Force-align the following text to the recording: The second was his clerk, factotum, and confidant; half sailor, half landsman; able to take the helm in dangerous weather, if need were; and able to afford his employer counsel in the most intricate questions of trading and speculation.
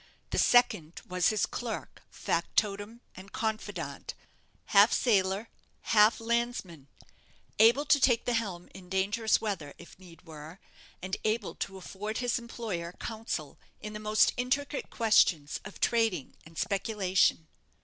The 0.31 0.39
second 0.39 0.99
was 1.07 1.27
his 1.29 1.45
clerk, 1.45 2.01
factotum, 2.09 3.01
and 3.15 3.31
confidant; 3.31 4.15
half 4.73 4.91
sailor, 4.91 5.47
half 5.93 6.19
landsman; 6.19 6.87
able 7.59 7.85
to 7.85 7.99
take 7.99 8.25
the 8.25 8.33
helm 8.33 8.67
in 8.73 8.89
dangerous 8.89 9.39
weather, 9.39 9.75
if 9.77 9.99
need 9.99 10.23
were; 10.25 10.59
and 11.03 11.17
able 11.23 11.53
to 11.53 11.77
afford 11.77 12.17
his 12.17 12.39
employer 12.39 12.93
counsel 12.93 13.59
in 13.79 13.93
the 13.93 13.99
most 13.99 14.33
intricate 14.37 14.89
questions 14.89 15.59
of 15.63 15.79
trading 15.79 16.35
and 16.47 16.57
speculation. 16.57 17.47